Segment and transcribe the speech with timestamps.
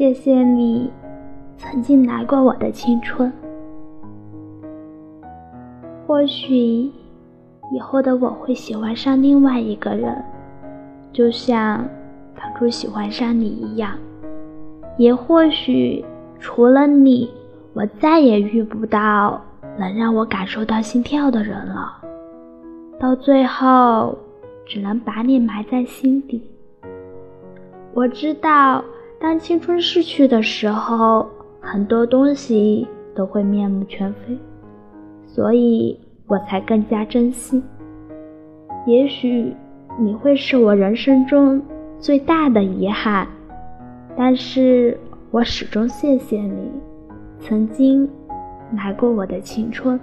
[0.00, 0.90] 谢谢你
[1.58, 3.30] 曾经来过我的青春。
[6.06, 6.90] 或许
[7.70, 10.16] 以后的我会喜欢上另外一个人，
[11.12, 11.84] 就像
[12.34, 13.92] 当初喜欢上你一样。
[14.96, 16.02] 也或许
[16.38, 17.30] 除了你，
[17.74, 19.38] 我再也遇不到
[19.78, 21.98] 能让我感受到心跳的人了。
[22.98, 24.16] 到最后，
[24.64, 26.42] 只能把你埋在心底。
[27.92, 28.82] 我知道，
[29.20, 31.28] 当青春逝去的时候，
[31.60, 34.38] 很多东西都会面目全非。
[35.26, 37.62] 所以我才更加珍惜。
[38.86, 39.54] 也许
[39.98, 41.60] 你会是我人生中
[41.98, 43.28] 最大的遗憾，
[44.16, 44.98] 但是
[45.30, 46.70] 我始终谢谢你，
[47.38, 48.08] 曾经
[48.74, 50.00] 来过我的青春。